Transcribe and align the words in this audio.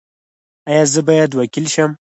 ایا 0.69 0.83
زه 0.93 1.01
باید 1.07 1.31
وکیل 1.39 1.65
شم؟ 1.73 1.91